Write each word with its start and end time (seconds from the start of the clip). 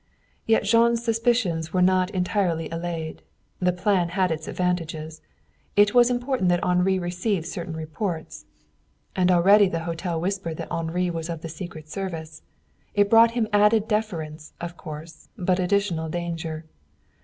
Yet 0.47 0.63
Jean's 0.63 1.05
suspicions 1.05 1.73
were 1.73 1.81
not 1.83 2.09
entirely 2.09 2.67
allayed. 2.71 3.21
The 3.59 3.71
plan 3.71 4.09
had 4.09 4.31
its 4.31 4.47
advantages. 4.47 5.21
It 5.75 5.93
was 5.93 6.09
important 6.09 6.49
that 6.49 6.63
Henri 6.63 6.97
receive 6.97 7.45
certain 7.45 7.75
reports, 7.77 8.45
and 9.15 9.29
already 9.29 9.69
the 9.69 9.83
hotel 9.83 10.19
whispered 10.19 10.57
that 10.57 10.71
Henri 10.71 11.11
was 11.11 11.29
of 11.29 11.41
the 11.41 11.49
secret 11.49 11.87
service. 11.87 12.41
It 12.95 13.11
brought 13.11 13.33
him 13.37 13.47
added 13.53 13.87
deference, 13.87 14.53
of 14.59 14.75
course, 14.75 15.29
but 15.37 15.59
additional 15.59 16.09
danger. 16.09 16.65